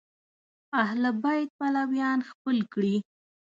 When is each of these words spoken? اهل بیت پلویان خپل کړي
اهل 0.83 1.03
بیت 1.23 1.47
پلویان 1.57 2.19
خپل 2.29 2.57
کړي 2.73 2.95